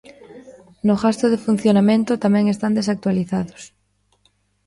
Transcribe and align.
No 0.87 0.93
gasto 1.03 1.25
de 1.29 1.43
funcionamento 1.47 2.11
tamén 2.25 2.45
están 2.53 2.73
desactualizados. 2.79 3.61